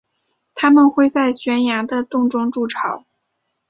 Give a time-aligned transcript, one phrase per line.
[0.55, 3.05] 它们会在悬崖的洞中筑巢。